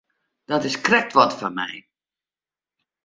[0.45, 1.71] Dat is krekt wat foar my.